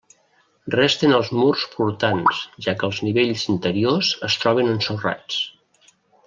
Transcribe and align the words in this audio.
Resten 0.75 1.11
els 1.17 1.27
murs 1.39 1.65
portants, 1.75 2.39
ja 2.69 2.75
que 2.79 2.89
els 2.89 3.03
nivells 3.09 3.45
interiors 3.55 4.11
es 4.31 4.39
troben 4.45 4.73
ensorrats. 4.75 5.45